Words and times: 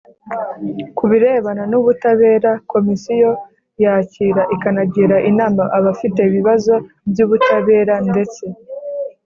Ku 0.97 1.03
birebana 1.11 1.63
n 1.71 1.73
ubutabera 1.79 2.51
Komisiyo 2.71 3.31
yakira 3.83 4.41
ikanagira 4.55 5.17
inama 5.29 5.63
abafite 5.77 6.19
ibibazo 6.29 6.73
by 7.09 7.19
ubutabera 7.25 7.95
ndetse 8.09 8.43